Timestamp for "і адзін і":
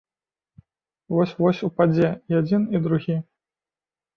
2.33-2.85